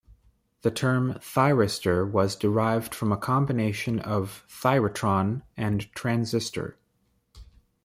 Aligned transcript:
The 0.63 0.71
term 0.71 1.13
"thyristor" 1.19 2.09
was 2.09 2.35
derived 2.35 2.95
from 2.95 3.11
a 3.11 3.17
combination 3.17 3.99
of 3.99 4.43
"thyratron" 4.49 5.43
and 5.55 5.93
"transistor". 5.93 6.75